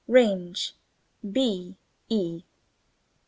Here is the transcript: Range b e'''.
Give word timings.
Range 0.07 0.73
b 1.21 1.77
e'''. 2.09 2.43